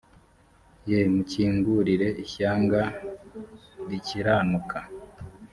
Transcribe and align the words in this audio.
ye 0.89 0.99
mukingurire 1.13 2.07
ishyanga 2.23 2.81
rikiranuka 3.89 4.77